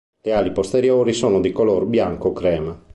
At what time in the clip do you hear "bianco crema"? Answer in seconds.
1.85-2.75